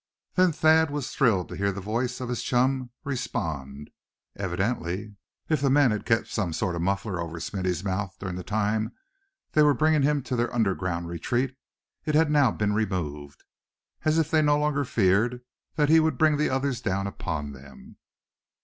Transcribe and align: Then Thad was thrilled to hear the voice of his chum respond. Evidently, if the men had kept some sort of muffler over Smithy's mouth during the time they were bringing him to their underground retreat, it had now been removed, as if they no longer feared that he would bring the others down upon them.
Then 0.33 0.51
Thad 0.51 0.89
was 0.89 1.11
thrilled 1.13 1.47
to 1.49 1.55
hear 1.55 1.71
the 1.71 1.79
voice 1.79 2.19
of 2.19 2.29
his 2.29 2.41
chum 2.41 2.89
respond. 3.03 3.91
Evidently, 4.35 5.15
if 5.47 5.61
the 5.61 5.69
men 5.69 5.91
had 5.91 6.07
kept 6.07 6.25
some 6.27 6.53
sort 6.53 6.75
of 6.75 6.81
muffler 6.81 7.21
over 7.21 7.39
Smithy's 7.39 7.83
mouth 7.83 8.15
during 8.19 8.35
the 8.35 8.41
time 8.43 8.93
they 9.51 9.61
were 9.61 9.75
bringing 9.75 10.01
him 10.01 10.23
to 10.23 10.35
their 10.35 10.51
underground 10.55 11.07
retreat, 11.07 11.55
it 12.03 12.15
had 12.15 12.31
now 12.31 12.49
been 12.49 12.73
removed, 12.73 13.43
as 14.03 14.17
if 14.17 14.31
they 14.31 14.41
no 14.41 14.57
longer 14.57 14.85
feared 14.85 15.41
that 15.75 15.89
he 15.89 15.99
would 15.99 16.17
bring 16.17 16.37
the 16.37 16.49
others 16.49 16.81
down 16.81 17.05
upon 17.05 17.51
them. 17.51 17.97